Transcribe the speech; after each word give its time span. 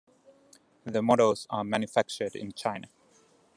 The 0.83 1.03
models 1.03 1.45
are 1.51 1.63
manufactured 1.63 2.35
in 2.35 2.53
China. 2.53 2.87